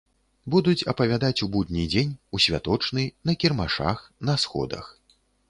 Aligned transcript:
Будуць 0.53 0.87
апавядаць 0.93 1.43
у 1.45 1.47
будні 1.55 1.83
дзень, 1.91 2.15
у 2.39 2.41
святочны, 2.47 3.03
на 3.31 3.37
кірмашах, 3.45 4.03
на 4.33 4.39
сходах. 4.47 4.91